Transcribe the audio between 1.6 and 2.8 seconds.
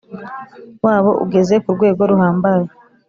ku rwego ruhambaye